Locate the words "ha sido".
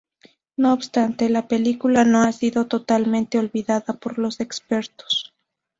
2.23-2.65